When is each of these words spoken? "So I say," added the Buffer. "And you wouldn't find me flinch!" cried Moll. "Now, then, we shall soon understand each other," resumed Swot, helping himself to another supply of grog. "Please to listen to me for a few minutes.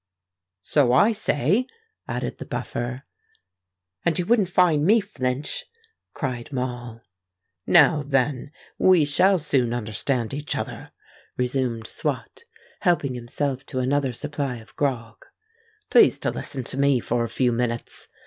"So 0.63 0.93
I 0.93 1.11
say," 1.11 1.67
added 2.07 2.39
the 2.39 2.45
Buffer. 2.47 3.03
"And 4.03 4.17
you 4.17 4.25
wouldn't 4.25 4.49
find 4.49 4.83
me 4.83 4.99
flinch!" 4.99 5.65
cried 6.15 6.51
Moll. 6.51 7.01
"Now, 7.67 8.01
then, 8.01 8.51
we 8.79 9.05
shall 9.05 9.37
soon 9.37 9.75
understand 9.75 10.33
each 10.33 10.55
other," 10.55 10.91
resumed 11.37 11.85
Swot, 11.85 12.45
helping 12.79 13.13
himself 13.13 13.63
to 13.67 13.77
another 13.77 14.11
supply 14.11 14.55
of 14.55 14.75
grog. 14.75 15.23
"Please 15.91 16.17
to 16.17 16.31
listen 16.31 16.63
to 16.63 16.79
me 16.79 16.99
for 16.99 17.23
a 17.23 17.29
few 17.29 17.51
minutes. 17.51 18.07